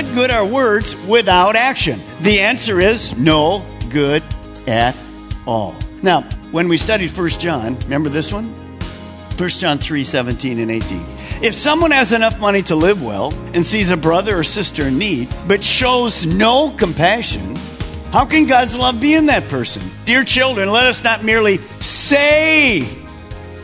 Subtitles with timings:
[0.00, 2.00] What good are words without action?
[2.20, 4.22] The answer is no good
[4.66, 4.96] at
[5.46, 5.76] all.
[6.02, 8.46] Now, when we studied 1 John, remember this one?
[8.46, 11.04] 1 John 3 17 and 18.
[11.42, 14.96] If someone has enough money to live well and sees a brother or sister in
[14.96, 17.56] need, but shows no compassion,
[18.10, 19.82] how can God's love be in that person?
[20.06, 22.88] Dear children, let us not merely say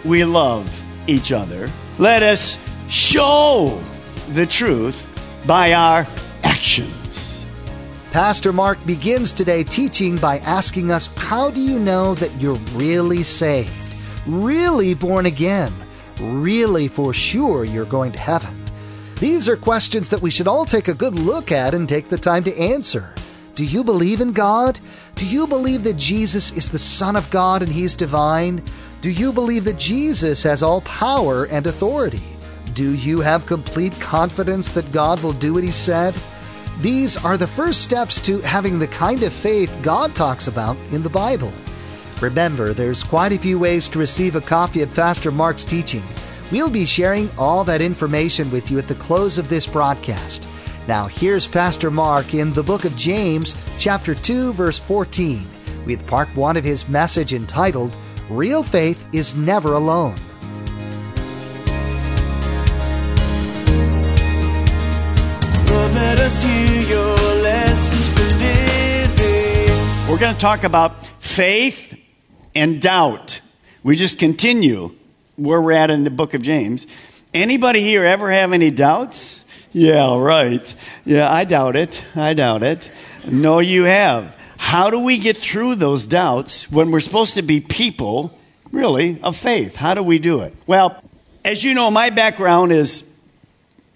[0.04, 2.58] we love each other, let us
[2.90, 3.82] show
[4.34, 5.14] the truth
[5.46, 6.06] by our
[6.56, 7.44] actions.
[8.12, 13.22] Pastor Mark begins today teaching by asking us how do you know that you're really
[13.22, 13.70] saved,
[14.26, 15.70] really born again,
[16.18, 18.54] really for sure you're going to heaven?
[19.20, 22.16] These are questions that we should all take a good look at and take the
[22.16, 23.12] time to answer.
[23.54, 24.80] Do you believe in God?
[25.14, 28.62] Do you believe that Jesus is the Son of God and He's divine?
[29.02, 32.22] Do you believe that Jesus has all power and authority?
[32.72, 36.14] Do you have complete confidence that God will do what He said?
[36.80, 41.02] These are the first steps to having the kind of faith God talks about in
[41.02, 41.50] the Bible.
[42.20, 46.02] Remember, there's quite a few ways to receive a copy of Pastor Mark's teaching.
[46.52, 50.46] We'll be sharing all that information with you at the close of this broadcast.
[50.86, 55.44] Now, here's Pastor Mark in the book of James, chapter 2, verse 14,
[55.86, 57.96] with part 1 of his message entitled,
[58.28, 60.14] Real Faith is Never Alone.
[70.16, 71.94] We're going to talk about faith
[72.54, 73.42] and doubt.
[73.82, 74.94] We just continue
[75.36, 76.86] where we're at in the book of James.
[77.34, 79.44] Anybody here ever have any doubts?
[79.74, 80.74] Yeah, right.
[81.04, 82.02] Yeah, I doubt it.
[82.14, 82.90] I doubt it.
[83.26, 84.34] No, you have.
[84.56, 88.38] How do we get through those doubts when we're supposed to be people,
[88.72, 89.76] really, of faith?
[89.76, 90.54] How do we do it?
[90.66, 90.98] Well,
[91.44, 93.04] as you know, my background is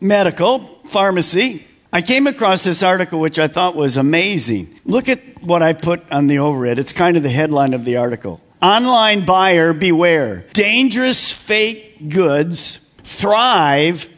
[0.02, 1.66] medical, pharmacy.
[1.92, 4.78] I came across this article which I thought was amazing.
[4.84, 6.78] Look at what I put on the overhead.
[6.78, 8.40] It's kind of the headline of the article.
[8.62, 10.44] Online buyer beware.
[10.52, 14.08] Dangerous fake goods thrive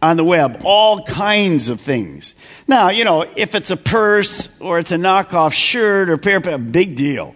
[0.00, 0.62] on the web.
[0.64, 2.34] All kinds of things.
[2.66, 6.96] Now, you know, if it's a purse or it's a knockoff shirt or pair, big
[6.96, 7.34] deal.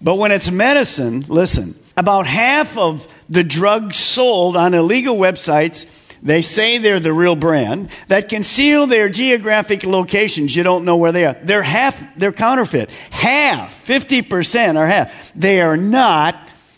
[0.00, 5.84] But when it's medicine, listen, about half of the drugs sold on illegal websites
[6.22, 10.54] they say they're the real brand that conceal their geographic locations.
[10.54, 11.36] You don't know where they are.
[11.42, 12.90] They're half, they're counterfeit.
[13.10, 15.32] Half, 50% are half.
[15.34, 16.36] They are not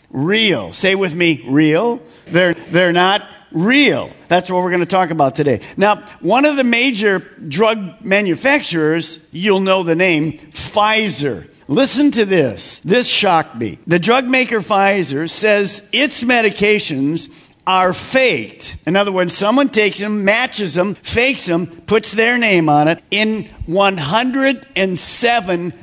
[0.09, 0.73] real.
[0.73, 2.01] Say with me, real.
[2.27, 4.11] They're, they're not real.
[4.27, 5.61] That's what we're going to talk about today.
[5.77, 11.47] Now, one of the major drug manufacturers, you'll know the name, Pfizer.
[11.67, 12.79] Listen to this.
[12.79, 13.79] This shocked me.
[13.87, 17.29] The drug maker Pfizer says its medications
[17.65, 18.77] are faked.
[18.85, 23.01] In other words, someone takes them, matches them, fakes them, puts their name on it
[23.11, 25.73] in 107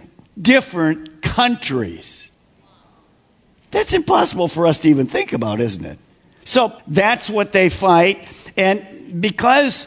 [0.41, 2.31] different countries.
[3.71, 5.99] That's impossible for us to even think about, isn't it?
[6.45, 8.27] So that's what they fight.
[8.57, 9.87] And because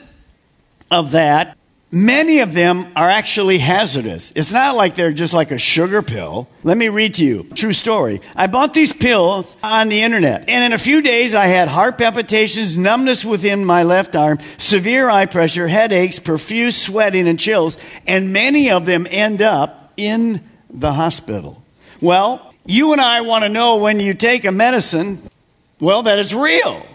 [0.90, 1.58] of that,
[1.92, 4.32] many of them are actually hazardous.
[4.36, 6.48] It's not like they're just like a sugar pill.
[6.64, 7.44] Let me read to you.
[7.54, 8.22] True story.
[8.36, 11.98] I bought these pills on the internet, and in a few days I had heart
[11.98, 18.32] palpitations, numbness within my left arm, severe eye pressure, headaches, profuse sweating, and chills, and
[18.34, 21.64] many of them end up in the hospital.
[22.00, 25.22] Well, you and I want to know when you take a medicine,
[25.80, 26.86] well, that it's real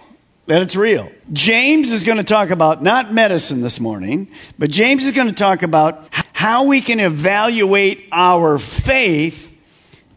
[0.46, 1.10] that it's real.
[1.32, 4.28] James is going to talk about not medicine this morning,
[4.58, 9.56] but James is going to talk about how we can evaluate our faith,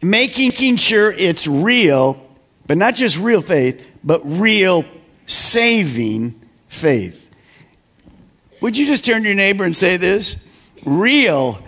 [0.02, 2.24] making sure it's real,
[2.68, 4.86] but not just real faith, but real
[5.26, 7.30] saving faith.
[8.62, 10.38] Would you just turn to your neighbor and say this?
[10.86, 11.64] Real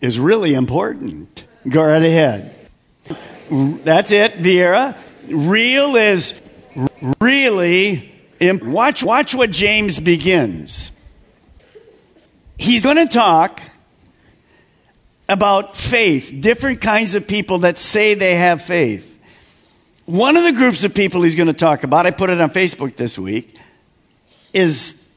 [0.00, 1.46] is really important.
[1.68, 2.58] Go right ahead.
[3.50, 4.96] That's it, Viera.
[5.28, 6.41] Real is
[7.20, 10.90] really watch watch what James begins.
[12.58, 13.60] he's going to talk
[15.28, 19.08] about faith, different kinds of people that say they have faith.
[20.04, 22.50] One of the groups of people he's going to talk about, I put it on
[22.50, 23.56] Facebook this week,
[24.52, 25.08] is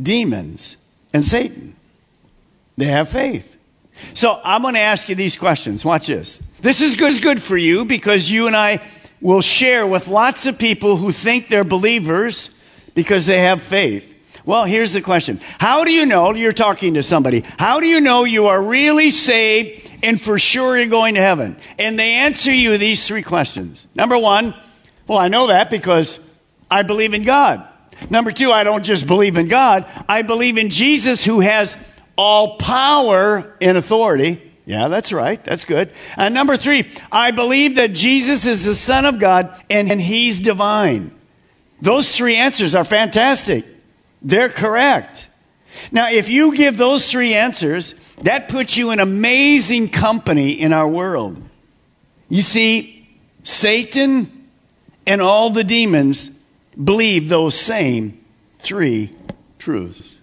[0.00, 0.76] demons
[1.12, 1.74] and Satan.
[2.76, 3.56] They have faith.
[4.12, 5.84] So I'm going to ask you these questions.
[5.84, 6.38] Watch this.
[6.60, 8.80] This is good, good for you because you and I
[9.24, 12.50] will share with lots of people who think they're believers
[12.94, 14.14] because they have faith.
[14.44, 15.40] Well, here's the question.
[15.58, 17.42] How do you know you're talking to somebody?
[17.58, 21.56] How do you know you are really saved and for sure you're going to heaven?
[21.78, 23.88] And they answer you these three questions.
[23.94, 24.54] Number one,
[25.06, 26.20] well, I know that because
[26.70, 27.66] I believe in God.
[28.10, 31.78] Number two, I don't just believe in God, I believe in Jesus who has
[32.14, 34.43] all power and authority.
[34.66, 35.42] Yeah, that's right.
[35.44, 35.92] That's good.
[36.16, 40.38] And number three, I believe that Jesus is the Son of God and, and He's
[40.38, 41.12] divine.
[41.82, 43.64] Those three answers are fantastic.
[44.22, 45.28] They're correct.
[45.92, 50.88] Now, if you give those three answers, that puts you in amazing company in our
[50.88, 51.42] world.
[52.30, 53.06] You see,
[53.42, 54.48] Satan
[55.06, 56.42] and all the demons
[56.82, 58.24] believe those same
[58.58, 59.14] three
[59.58, 60.13] truths.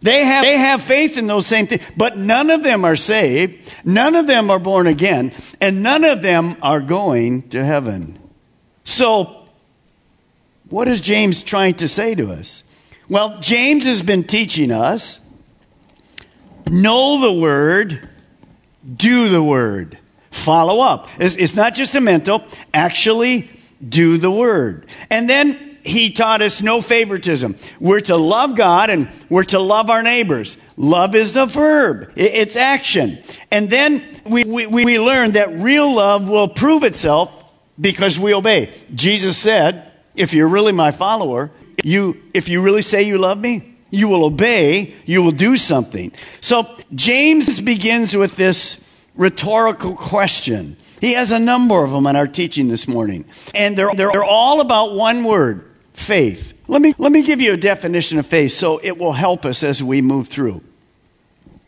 [0.00, 3.72] They have, they have faith in those same things, but none of them are saved,
[3.84, 8.18] none of them are born again, and none of them are going to heaven.
[8.84, 9.48] So,
[10.68, 12.62] what is James trying to say to us?
[13.08, 15.18] Well, James has been teaching us
[16.70, 18.08] know the word,
[18.94, 19.98] do the word,
[20.30, 21.08] follow up.
[21.18, 23.50] It's, it's not just a mental, actually
[23.86, 24.86] do the word.
[25.10, 27.56] And then he taught us no favoritism.
[27.80, 30.56] We're to love God and we're to love our neighbors.
[30.76, 33.18] Love is a verb, it's action.
[33.50, 37.34] And then we, we, we learn that real love will prove itself
[37.80, 38.72] because we obey.
[38.94, 41.50] Jesus said, if you're really my follower,
[41.82, 46.12] you, if you really say you love me, you will obey, you will do something.
[46.40, 48.84] So James begins with this
[49.14, 50.76] rhetorical question.
[51.00, 53.24] He has a number of them in our teaching this morning.
[53.54, 55.67] And they're, they're all about one word
[55.98, 56.58] faith.
[56.68, 59.62] Let me, let me give you a definition of faith so it will help us
[59.62, 60.62] as we move through.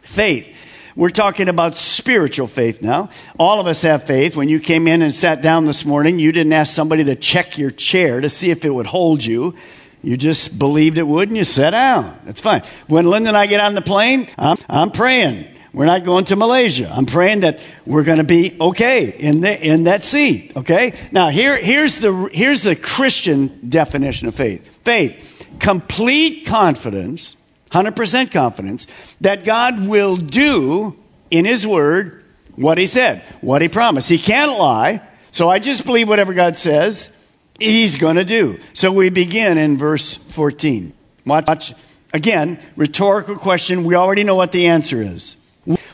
[0.01, 0.57] Faith.
[0.97, 3.11] We're talking about spiritual faith now.
[3.39, 4.37] All of us have faith.
[4.37, 7.59] When you came in and sat down this morning, you didn't ask somebody to check
[7.59, 9.55] your chair to see if it would hold you.
[10.03, 12.19] You just believed it would and you sat down.
[12.25, 12.63] That's fine.
[12.87, 15.47] When Linda and I get on the plane, I'm, I'm praying.
[15.73, 16.93] We're not going to Malaysia.
[16.93, 20.53] I'm praying that we're going to be okay in, the, in that seat.
[20.57, 20.99] Okay?
[21.13, 27.37] Now, here, here's, the, here's the Christian definition of faith faith, complete confidence,
[27.71, 28.87] 100% confidence,
[29.21, 30.97] that God will do
[31.31, 32.25] in His Word
[32.57, 34.09] what He said, what He promised.
[34.09, 35.03] He can't lie.
[35.31, 37.17] So I just believe whatever God says,
[37.61, 38.59] He's going to do.
[38.73, 40.93] So we begin in verse 14.
[41.27, 41.75] Watch, watch.
[42.13, 43.85] Again, rhetorical question.
[43.85, 45.37] We already know what the answer is.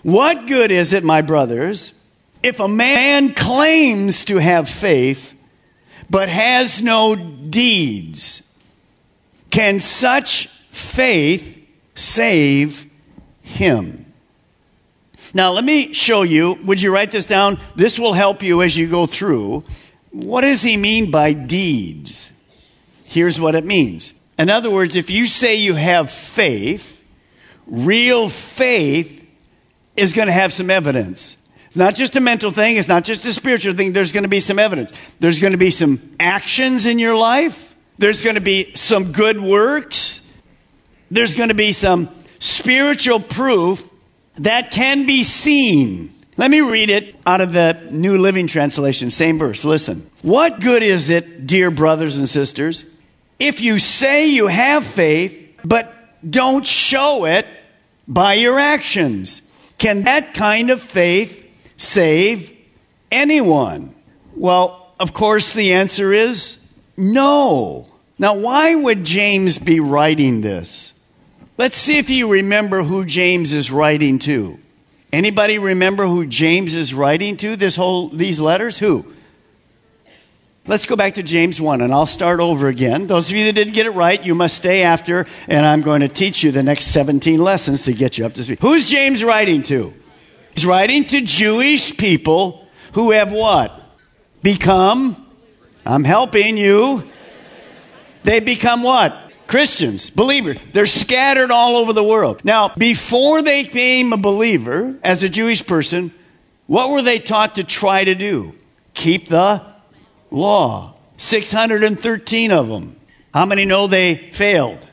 [0.03, 1.93] What good is it, my brothers,
[2.43, 5.35] if a man claims to have faith
[6.09, 8.57] but has no deeds?
[9.51, 12.89] Can such faith save
[13.43, 14.13] him?
[15.35, 16.55] Now, let me show you.
[16.65, 17.59] Would you write this down?
[17.75, 19.65] This will help you as you go through.
[20.11, 22.33] What does he mean by deeds?
[23.05, 24.15] Here's what it means.
[24.39, 27.05] In other words, if you say you have faith,
[27.67, 29.26] real faith
[29.97, 31.37] is going to have some evidence.
[31.67, 33.93] It's not just a mental thing, it's not just a spiritual thing.
[33.93, 34.93] There's going to be some evidence.
[35.21, 39.41] There's going to be some actions in your life, there's going to be some good
[39.41, 40.21] works,
[41.11, 43.89] there's going to be some spiritual proof
[44.37, 46.13] that can be seen.
[46.39, 49.65] Let me read it out of the New Living Translation, same verse.
[49.65, 50.11] Listen.
[50.21, 52.85] What good is it, dear brothers and sisters,
[53.39, 55.95] if you say you have faith, but
[56.29, 57.47] don't show it
[58.07, 59.46] by your actions?
[59.79, 62.57] Can that kind of faith save
[63.11, 63.95] anyone?
[64.35, 66.59] Well, of course, the answer is
[66.97, 67.89] no.
[68.19, 70.95] Now, why would James be writing this?
[71.59, 74.59] Let's see if you remember who James is writing to.
[75.13, 78.79] Anybody remember who James is writing to this whole these letters?
[78.79, 79.07] Who?
[80.69, 83.07] Let's go back to James 1 and I'll start over again.
[83.07, 86.01] Those of you that didn't get it right, you must stay after and I'm going
[86.01, 88.59] to teach you the next 17 lessons to get you up to speed.
[88.61, 89.95] Who's James writing to?
[90.57, 93.81] He's writing to Jewish people who have what?
[94.43, 95.25] Become,
[95.85, 97.05] I'm helping you.
[98.25, 99.17] They become what?
[99.47, 100.59] Christians, believers.
[100.73, 102.45] They're scattered all over the world.
[102.45, 106.13] Now, before they became a believer as a Jewish person,
[106.67, 108.53] what were they taught to try to do?
[108.95, 109.76] Keep the
[110.31, 110.95] law.
[111.17, 113.01] 613 of them.
[113.33, 114.87] How many know they failed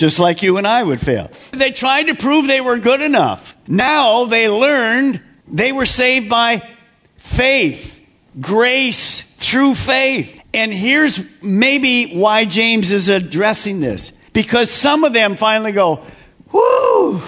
[0.00, 1.30] just like you and I would fail.
[1.50, 3.54] They tried to prove they were good enough.
[3.68, 6.66] Now they learned they were saved by
[7.18, 8.00] faith,
[8.40, 10.40] grace through faith.
[10.54, 14.12] And here's maybe why James is addressing this.
[14.32, 16.02] Because some of them finally go,
[16.50, 17.20] whoo,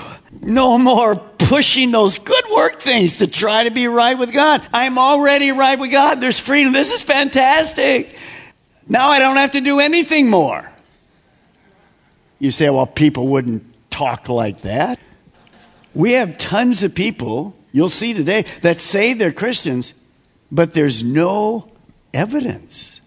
[0.43, 4.63] no more pushing those good work things to try to be right with God.
[4.73, 6.21] I'm already right with God.
[6.21, 6.73] There's freedom.
[6.73, 8.17] This is fantastic.
[8.89, 10.69] Now I don't have to do anything more.
[12.39, 14.99] You say, well, people wouldn't talk like that.
[15.95, 19.95] We have tons of people, you'll see today, that say they're Christians,
[20.51, 21.71] but there's no
[22.13, 23.01] evidence.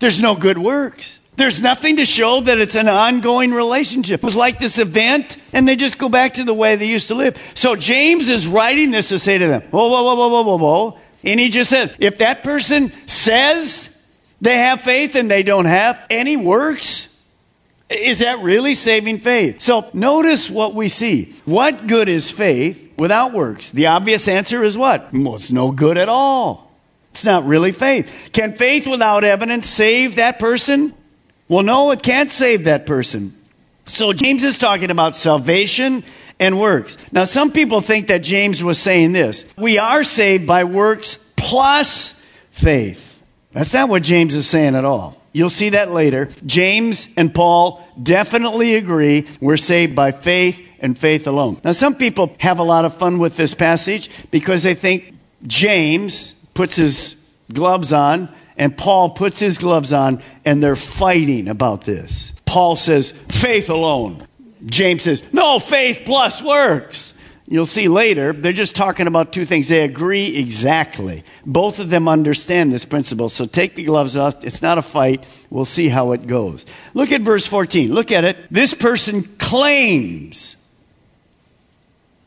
[0.00, 1.19] There's no good works.
[1.40, 4.20] There's nothing to show that it's an ongoing relationship.
[4.20, 7.08] It was like this event, and they just go back to the way they used
[7.08, 7.52] to live.
[7.54, 10.56] So James is writing this to say to them, whoa, whoa, whoa, whoa, whoa, whoa,
[10.58, 10.98] whoa.
[11.24, 14.04] And he just says, if that person says
[14.42, 17.18] they have faith and they don't have any works,
[17.88, 19.62] is that really saving faith?
[19.62, 21.34] So notice what we see.
[21.46, 23.70] What good is faith without works?
[23.70, 25.10] The obvious answer is what?
[25.10, 26.70] Well, it's no good at all.
[27.12, 28.28] It's not really faith.
[28.34, 30.92] Can faith without evidence save that person?
[31.50, 33.36] Well, no, it can't save that person.
[33.84, 36.04] So James is talking about salvation
[36.38, 36.96] and works.
[37.10, 42.12] Now, some people think that James was saying this we are saved by works plus
[42.50, 43.26] faith.
[43.50, 45.20] That's not what James is saying at all.
[45.32, 46.28] You'll see that later.
[46.46, 51.60] James and Paul definitely agree we're saved by faith and faith alone.
[51.64, 55.14] Now, some people have a lot of fun with this passage because they think
[55.48, 57.16] James puts his
[57.52, 58.28] gloves on
[58.60, 62.34] and Paul puts his gloves on and they're fighting about this.
[62.44, 64.26] Paul says, faith alone.
[64.66, 67.14] James says, no, faith plus works.
[67.48, 69.68] You'll see later, they're just talking about two things.
[69.68, 71.24] They agree exactly.
[71.46, 73.30] Both of them understand this principle.
[73.30, 74.44] So take the gloves off.
[74.44, 75.26] It's not a fight.
[75.48, 76.66] We'll see how it goes.
[76.92, 77.94] Look at verse 14.
[77.94, 78.36] Look at it.
[78.50, 80.54] This person claims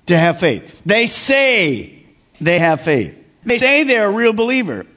[0.07, 0.81] to have faith.
[0.83, 2.03] They say
[2.41, 3.23] they have faith.
[3.43, 4.87] They say they're a real believer.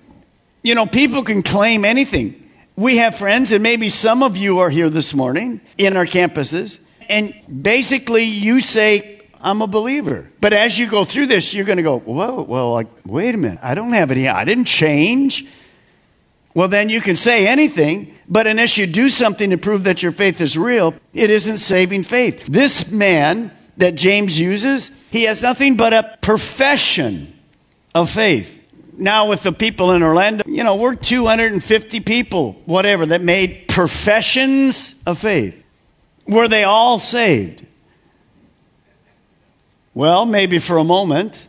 [0.62, 2.42] You know, people can claim anything.
[2.76, 6.80] We have friends, and maybe some of you are here this morning in our campuses,
[7.08, 10.30] and basically you say, I'm a believer.
[10.40, 13.38] But as you go through this, you're going to go, whoa, well, like, wait a
[13.38, 13.60] minute.
[13.62, 15.46] I don't have any, I didn't change.
[16.52, 20.12] Well, then you can say anything, but unless you do something to prove that your
[20.12, 22.46] faith is real, it isn't saving faith.
[22.46, 27.38] This man that James uses, he has nothing but a profession
[27.94, 28.55] of faith.
[28.98, 34.94] Now, with the people in Orlando, you know, we're 250 people, whatever, that made professions
[35.06, 35.64] of faith.
[36.26, 37.64] Were they all saved?
[39.94, 41.48] Well, maybe for a moment.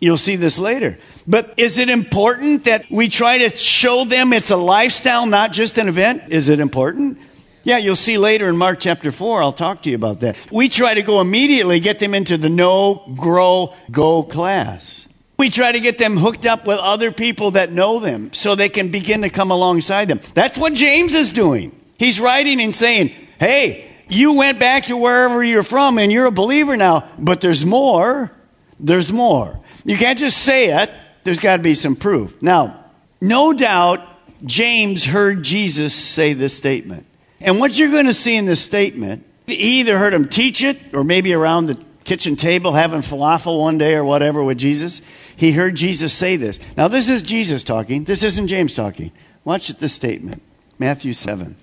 [0.00, 0.98] You'll see this later.
[1.28, 5.78] But is it important that we try to show them it's a lifestyle, not just
[5.78, 6.24] an event?
[6.28, 7.18] Is it important?
[7.62, 10.36] Yeah, you'll see later in Mark chapter 4, I'll talk to you about that.
[10.50, 15.06] We try to go immediately get them into the no, grow, go class.
[15.42, 18.68] We try to get them hooked up with other people that know them so they
[18.68, 20.20] can begin to come alongside them.
[20.34, 21.74] That's what James is doing.
[21.98, 26.30] He's writing and saying, hey, you went back to wherever you're from and you're a
[26.30, 28.30] believer now, but there's more.
[28.78, 29.58] There's more.
[29.84, 30.92] You can't just say it,
[31.24, 32.40] there's got to be some proof.
[32.40, 32.84] Now,
[33.20, 33.98] no doubt
[34.44, 37.04] James heard Jesus say this statement.
[37.40, 40.78] And what you're going to see in this statement, he either heard him teach it
[40.94, 45.02] or maybe around the kitchen table having falafel one day or whatever with Jesus.
[45.36, 46.60] He heard Jesus say this.
[46.76, 48.04] Now, this is Jesus talking.
[48.04, 49.12] This isn't James talking.
[49.44, 50.42] Watch this statement
[50.78, 51.56] Matthew 7.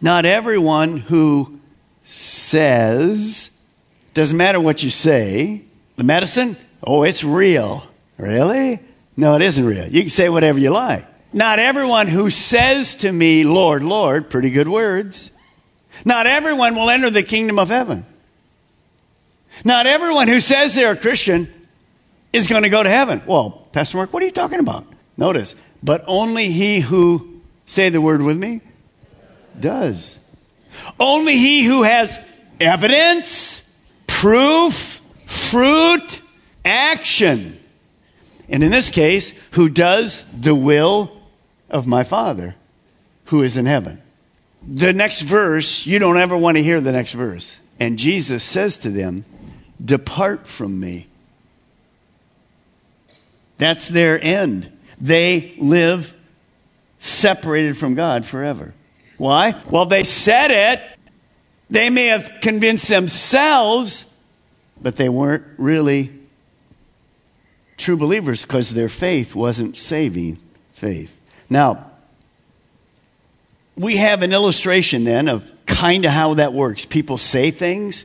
[0.00, 1.60] Not everyone who
[2.02, 3.64] says,
[4.14, 5.62] doesn't matter what you say,
[5.96, 7.84] the medicine, oh, it's real.
[8.16, 8.80] Really?
[9.16, 9.86] No, it isn't real.
[9.86, 11.06] You can say whatever you like.
[11.32, 15.30] Not everyone who says to me, Lord, Lord, pretty good words.
[16.04, 18.04] Not everyone will enter the kingdom of heaven.
[19.64, 21.52] Not everyone who says they're a Christian
[22.32, 23.22] is going to go to heaven.
[23.26, 24.86] Well, Pastor Mark, what are you talking about?
[25.16, 28.60] Notice, but only he who, say the word with me,
[29.58, 30.24] does.
[30.98, 32.18] Only he who has
[32.58, 33.68] evidence,
[34.06, 36.22] proof, fruit,
[36.64, 37.58] action.
[38.48, 41.20] And in this case, who does the will
[41.68, 42.56] of my Father
[43.26, 44.02] who is in heaven.
[44.66, 47.56] The next verse, you don't ever want to hear the next verse.
[47.78, 49.24] And Jesus says to them,
[49.82, 51.06] Depart from me.
[53.58, 54.70] That's their end.
[55.00, 56.14] They live
[56.98, 58.74] separated from God forever.
[59.16, 59.54] Why?
[59.68, 60.82] Well, they said it.
[61.68, 64.04] They may have convinced themselves,
[64.80, 66.10] but they weren't really
[67.76, 70.38] true believers because their faith wasn't saving
[70.72, 71.20] faith.
[71.48, 71.90] Now,
[73.76, 76.84] we have an illustration then of kind of how that works.
[76.84, 78.04] People say things,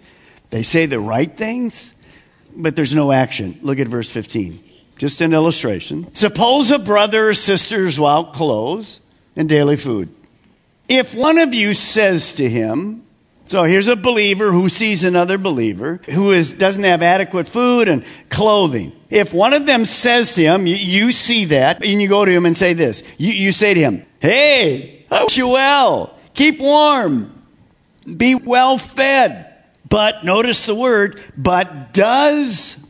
[0.50, 1.94] they say the right things,
[2.56, 3.60] but there's no action.
[3.62, 4.64] Look at verse 15.
[4.98, 6.14] Just an illustration.
[6.16, 9.00] Suppose a brother or sister is without clothes
[9.36, 10.10] and daily food.
[10.88, 13.06] If one of you says to him,
[13.48, 18.04] so here's a believer who sees another believer who is, doesn't have adequate food and
[18.30, 18.92] clothing.
[19.10, 22.32] If one of them says to him, you, you see that, and you go to
[22.32, 26.18] him and say this, you, you say to him, Hey, I wish you well.
[26.34, 27.44] Keep warm.
[28.06, 29.55] Be well fed.
[29.88, 32.86] But notice the word, but does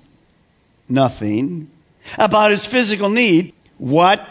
[0.88, 1.70] nothing
[2.18, 3.54] about his physical need.
[3.78, 4.25] What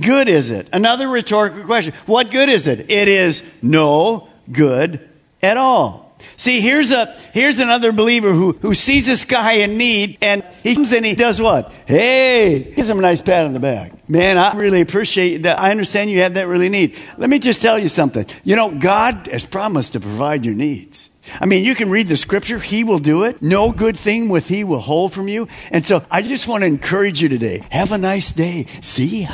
[0.00, 0.68] good is it?
[0.72, 1.94] Another rhetorical question.
[2.06, 2.90] What good is it?
[2.90, 5.08] It is no good
[5.42, 6.02] at all.
[6.36, 10.74] See, here's a here's another believer who, who sees this guy in need and he
[10.74, 11.72] comes and he does what?
[11.86, 14.08] Hey, gives him a nice pat on the back.
[14.08, 15.58] Man, I really appreciate that.
[15.58, 16.96] I understand you have that really need.
[17.18, 18.26] Let me just tell you something.
[18.44, 21.10] You know, God has promised to provide your needs.
[21.40, 23.42] I mean, you can read the scripture, He will do it.
[23.42, 25.48] No good thing with He will hold from you.
[25.70, 27.62] And so I just want to encourage you today.
[27.70, 28.66] Have a nice day.
[28.82, 29.30] See ya.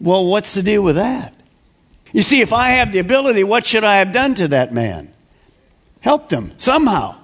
[0.00, 1.34] Well, what's the deal with that?
[2.12, 5.12] You see, if I have the ability, what should I have done to that man?
[6.00, 7.16] Helped him somehow.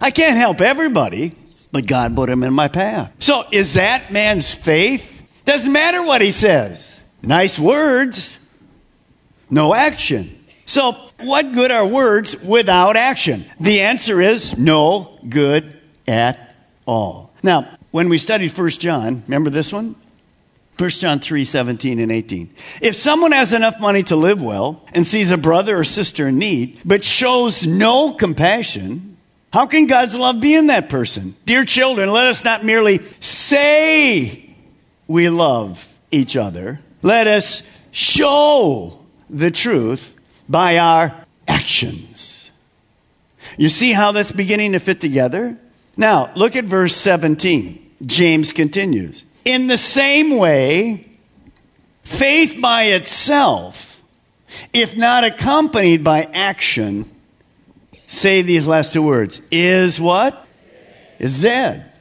[0.00, 1.34] I can't help everybody,
[1.72, 3.14] but God put him in my path.
[3.18, 5.22] So is that man's faith?
[5.44, 7.00] Doesn't matter what he says.
[7.22, 8.38] Nice words,
[9.50, 10.44] no action.
[10.64, 13.44] So, what good are words without action?
[13.58, 16.54] The answer is no good at
[16.86, 17.32] all.
[17.42, 19.96] Now, when we studied 1 John, remember this one?
[20.78, 22.54] 1 John 3 17 and 18.
[22.80, 26.38] If someone has enough money to live well and sees a brother or sister in
[26.38, 29.18] need, but shows no compassion,
[29.52, 31.34] how can God's love be in that person?
[31.44, 34.54] Dear children, let us not merely say
[35.06, 40.16] we love each other, let us show the truth
[40.50, 41.14] by our
[41.46, 42.50] actions.
[43.56, 45.56] You see how that's beginning to fit together?
[45.96, 47.90] Now, look at verse 17.
[48.04, 49.24] James continues.
[49.44, 51.06] In the same way,
[52.02, 54.02] faith by itself,
[54.72, 57.08] if not accompanied by action,
[58.08, 60.46] say these last two words, is what?
[61.18, 61.92] Is dead.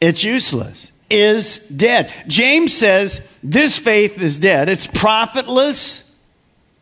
[0.00, 0.92] It's useless.
[1.08, 2.12] Is dead.
[2.26, 4.68] James says this faith is dead.
[4.68, 6.09] It's profitless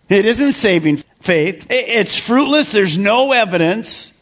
[0.08, 1.66] it isn't saving faith.
[1.70, 2.72] It's fruitless.
[2.72, 4.14] There's no evidence.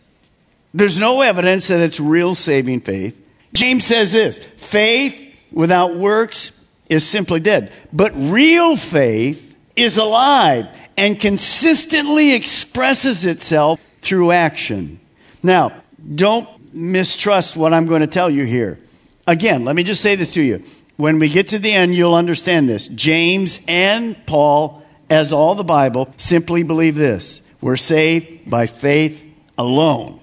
[0.75, 3.23] There's no evidence that it's real saving faith.
[3.53, 6.51] James says this faith without works
[6.89, 7.73] is simply dead.
[7.93, 15.01] But real faith is alive and consistently expresses itself through action.
[15.43, 15.73] Now,
[16.15, 18.79] don't mistrust what I'm going to tell you here.
[19.27, 20.63] Again, let me just say this to you.
[20.97, 22.89] When we get to the end, you'll understand this.
[22.89, 30.21] James and Paul as all the Bible, simply believe this we're saved by faith alone.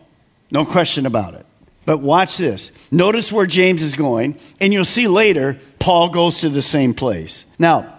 [0.51, 1.45] No question about it.
[1.85, 2.71] But watch this.
[2.91, 7.45] Notice where James is going, and you'll see later Paul goes to the same place.
[7.59, 7.93] Now,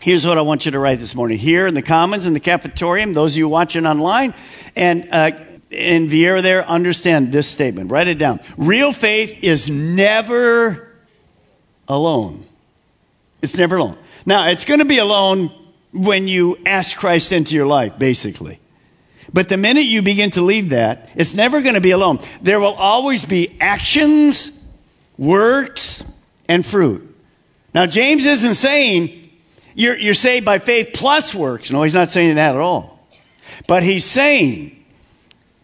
[0.00, 1.38] here's what I want you to write this morning.
[1.38, 4.34] Here in the Commons, in the cafetorium, those of you watching online,
[4.74, 5.30] and uh,
[5.70, 7.92] in Viera there, understand this statement.
[7.92, 8.40] Write it down.
[8.56, 10.90] Real faith is never
[11.86, 12.44] alone.
[13.42, 13.98] It's never alone.
[14.26, 15.52] Now, it's going to be alone
[15.94, 18.58] when you ask Christ into your life, basically.
[19.32, 22.18] But the minute you begin to leave that, it's never going to be alone.
[22.42, 24.68] There will always be actions,
[25.16, 26.04] works,
[26.48, 27.16] and fruit.
[27.72, 29.30] Now, James isn't saying
[29.74, 31.70] you're, you're saved by faith plus works.
[31.70, 33.08] No, he's not saying that at all.
[33.66, 34.84] But he's saying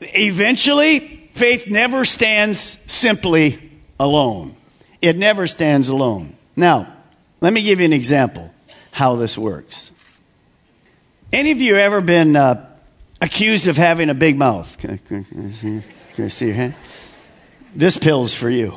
[0.00, 1.00] eventually,
[1.34, 3.58] faith never stands simply
[3.98, 4.56] alone.
[5.02, 6.36] It never stands alone.
[6.56, 6.92] Now,
[7.40, 8.52] let me give you an example
[8.92, 9.92] how this works.
[11.32, 12.66] Any of you ever been uh,
[13.20, 14.76] accused of having a big mouth?
[14.78, 15.82] Can I, see,
[16.14, 16.74] can I see your hand?
[17.74, 18.74] This pill's for you.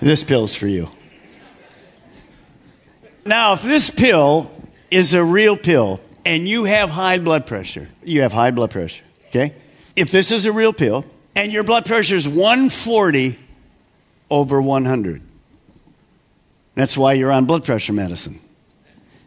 [0.00, 0.88] this pill's for you.
[3.24, 4.50] Now, if this pill
[4.90, 9.04] is a real pill and you have high blood pressure, you have high blood pressure,
[9.28, 9.54] okay?
[9.94, 11.04] If this is a real pill
[11.36, 13.38] and your blood pressure is 140
[14.30, 15.22] over 100,
[16.74, 18.40] that's why you're on blood pressure medicine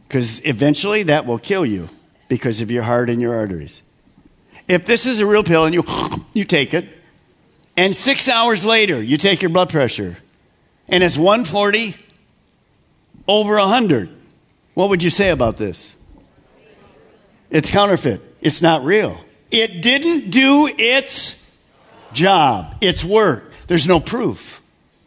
[0.09, 1.87] because eventually that will kill you
[2.29, 3.83] because of your heart and your arteries.
[4.67, 5.83] If this is a real pill and you,
[6.33, 6.89] you take it,
[7.77, 10.17] and six hours later you take your blood pressure
[10.87, 11.95] and it's 140
[13.27, 14.09] over 100,
[14.73, 15.95] what would you say about this?
[17.51, 18.21] It's counterfeit.
[18.41, 19.23] It's not real.
[19.51, 21.55] It didn't do its
[22.13, 23.51] job, its work.
[23.67, 24.61] There's no proof.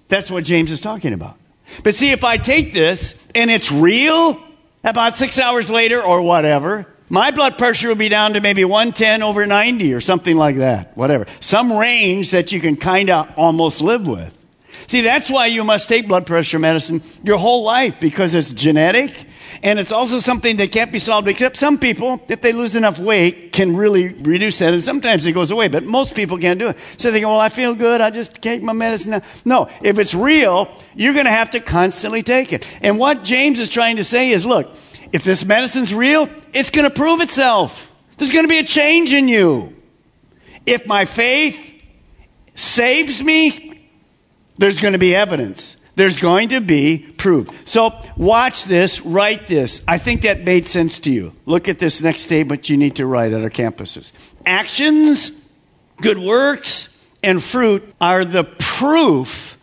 [0.07, 1.37] That's what James is talking about.
[1.83, 4.41] But see, if I take this and it's real,
[4.85, 9.23] About six hours later or whatever, my blood pressure will be down to maybe 110
[9.23, 11.27] over 90 or something like that, whatever.
[11.41, 14.37] Some range that you can kind of almost live with.
[14.89, 19.27] See, that's why you must take blood pressure medicine your whole life because it's genetic
[19.63, 22.99] and it's also something that can't be solved, except some people, if they lose enough
[22.99, 24.73] weight, can really reduce that.
[24.73, 26.79] And sometimes it goes away, but most people can't do it.
[26.99, 28.01] So they go, well, I feel good.
[28.01, 29.23] I just take my medicine.
[29.45, 32.67] No, if it's real, you're going to have to constantly take it.
[32.81, 34.75] And what James is trying to say is, look,
[35.13, 37.93] if this medicine's real, it's going to prove itself.
[38.17, 39.75] There's going to be a change in you.
[40.65, 41.71] If my faith
[42.55, 43.89] saves me,
[44.59, 45.77] there's going to be evidence.
[45.95, 47.69] There's going to be proof.
[47.69, 49.83] So watch this, write this.
[49.87, 51.33] I think that made sense to you.
[51.45, 54.13] Look at this next statement you need to write at our campuses.
[54.47, 55.31] Actions,
[56.01, 56.89] good works,
[57.23, 59.59] and fruit are the proof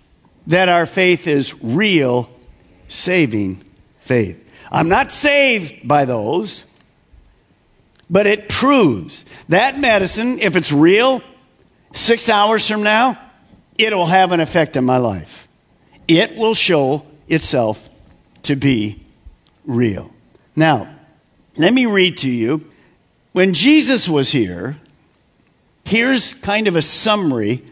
[0.47, 2.29] that our faith is real,
[2.87, 3.63] saving
[3.99, 4.45] faith.
[4.71, 6.63] I'm not saved by those,
[8.07, 11.23] but it proves that medicine, if it's real,
[11.91, 13.19] six hours from now,
[13.79, 15.48] it'll have an effect on my life
[16.09, 17.87] it will show itself
[18.43, 18.99] to be
[19.63, 20.11] real.
[20.55, 20.89] Now,
[21.55, 22.65] let me read to you.
[23.31, 24.77] When Jesus was here,
[25.85, 27.63] here's kind of a summary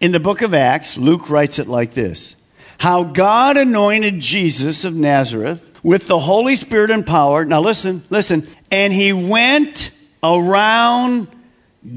[0.00, 0.98] in the book of Acts.
[0.98, 2.34] Luke writes it like this
[2.78, 7.44] How God anointed Jesus of Nazareth with the Holy Spirit and power.
[7.44, 8.48] Now, listen, listen.
[8.72, 11.28] And he went around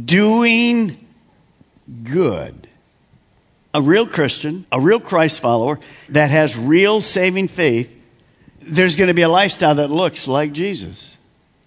[0.06, 1.08] doing
[2.04, 2.61] good
[3.74, 5.80] a real Christian, a real Christ follower
[6.10, 7.96] that has real saving faith,
[8.62, 11.18] there's going to be a lifestyle that looks like Jesus.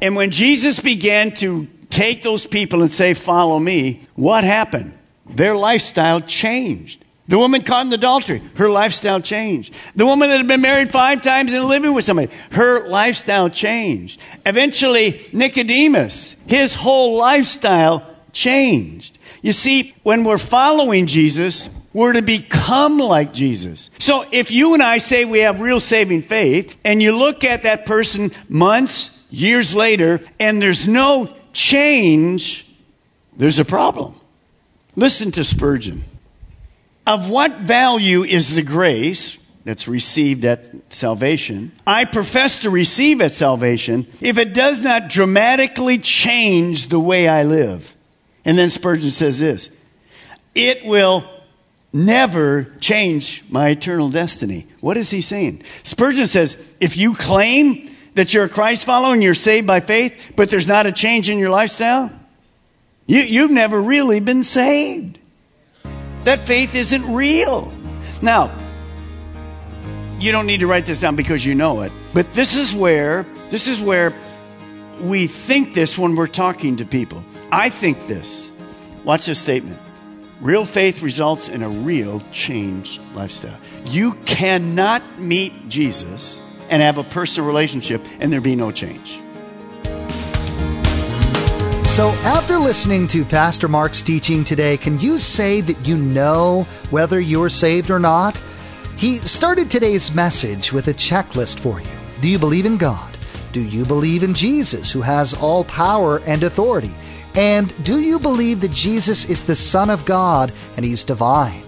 [0.01, 4.95] And when Jesus began to take those people and say, Follow me, what happened?
[5.27, 7.05] Their lifestyle changed.
[7.27, 9.73] The woman caught in adultery, her lifestyle changed.
[9.97, 14.21] The woman that had been married five times and living with somebody, her lifestyle changed.
[14.45, 19.19] Eventually, Nicodemus, his whole lifestyle changed.
[19.40, 23.89] You see, when we're following Jesus, we're to become like Jesus.
[23.99, 27.63] So if you and I say we have real saving faith, and you look at
[27.63, 32.69] that person months, years later, and there's no change,
[33.37, 34.15] there's a problem.
[34.97, 36.05] Listen to Spurgeon.
[37.07, 41.73] Of what value is the grace that's received at salvation?
[41.87, 47.45] I profess to receive at salvation if it does not dramatically change the way I
[47.45, 47.95] live.
[48.45, 49.71] And then Spurgeon says this
[50.55, 51.29] it will
[51.95, 54.67] never change my eternal destiny.
[54.81, 55.63] What is he saying?
[55.85, 60.33] Spurgeon says if you claim that you're a Christ follower and you're saved by faith,
[60.37, 62.11] but there's not a change in your lifestyle,
[63.07, 65.19] you, you've never really been saved.
[66.25, 67.73] That faith isn't real.
[68.21, 68.55] Now,
[70.19, 73.27] you don't need to write this down because you know it, but this is where
[73.51, 74.13] this is where
[75.01, 77.25] we think this when we're talking to people.
[77.53, 78.51] I think this.
[79.05, 79.79] Watch this statement.
[80.40, 83.59] Real faith results in a real changed lifestyle.
[83.85, 89.20] You cannot meet Jesus and have a personal relationship and there be no change.
[91.87, 97.20] So, after listening to Pastor Mark's teaching today, can you say that you know whether
[97.20, 98.37] you're saved or not?
[98.97, 101.87] He started today's message with a checklist for you.
[102.20, 103.16] Do you believe in God?
[103.53, 106.92] Do you believe in Jesus, who has all power and authority?
[107.35, 111.62] And do you believe that Jesus is the Son of God and He's divine?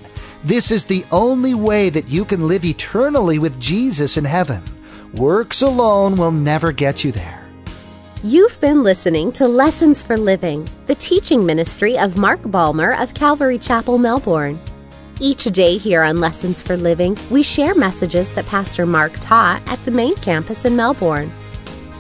[0.44, 4.62] This is the only way that you can live eternally with Jesus in heaven.
[5.12, 7.42] Works alone will never get you there.
[8.22, 13.58] You've been listening to Lessons for Living, the teaching ministry of Mark Balmer of Calvary
[13.58, 14.58] Chapel, Melbourne.
[15.20, 19.82] Each day here on Lessons for Living, we share messages that Pastor Mark taught at
[19.84, 21.32] the main campus in Melbourne.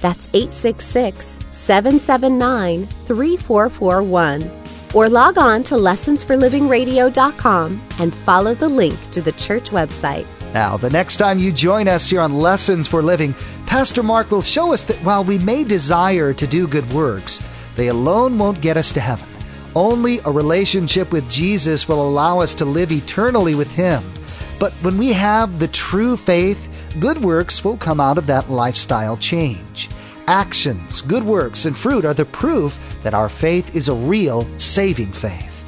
[0.00, 4.50] that's 866 779 3441.
[4.92, 10.26] Or log on to lessonsforlivingradio.com and follow the link to the church website.
[10.52, 13.34] Now, the next time you join us here on Lessons for Living,
[13.66, 17.40] Pastor Mark will show us that while we may desire to do good works,
[17.76, 19.28] they alone won't get us to heaven.
[19.76, 24.02] Only a relationship with Jesus will allow us to live eternally with Him.
[24.58, 29.16] But when we have the true faith, Good works will come out of that lifestyle
[29.16, 29.88] change.
[30.26, 35.12] Actions, good works, and fruit are the proof that our faith is a real saving
[35.12, 35.64] faith.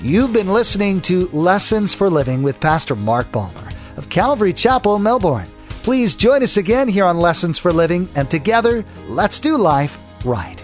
[0.00, 5.48] You've been listening to Lessons for Living with Pastor Mark Balmer of Calvary Chapel, Melbourne.
[5.82, 10.59] Please join us again here on Lessons for Living, and together, let's do life right.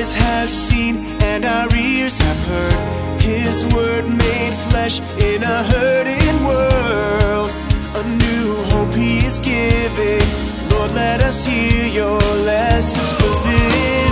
[0.00, 6.36] eyes have seen and our ears have heard His word made flesh in a hurting
[6.44, 7.50] world.
[7.96, 10.26] A new hope He is giving.
[10.70, 14.09] Lord, let us hear your lessons for this.